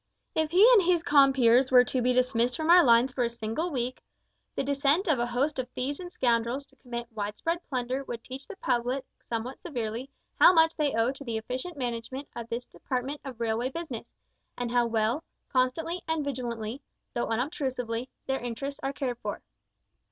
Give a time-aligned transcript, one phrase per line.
[0.33, 3.69] If he and his compeers were to be dismissed from our lines for a single
[3.69, 4.01] week,
[4.55, 8.23] the descent of a host of thieves and scoundrels to commit wide spread plunder would
[8.23, 10.09] teach the public somewhat severely
[10.39, 14.09] how much they owe to the efficient management of this department of railway business,
[14.57, 16.81] and how well, constantly and vigilantly
[17.13, 19.43] though unobtrusively their interests are cared for.